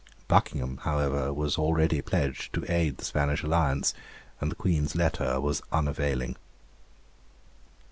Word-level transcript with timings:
Buckingham, 0.27 0.77
however, 0.77 1.31
was 1.31 1.59
already 1.59 2.01
pledged 2.01 2.53
to 2.53 2.65
aid 2.67 2.97
the 2.97 3.05
Spanish 3.05 3.43
alliance, 3.43 3.93
and 4.39 4.49
the 4.49 4.55
Queen's 4.55 4.95
letter 4.95 5.39
was 5.39 5.61
unavailing. 5.71 6.37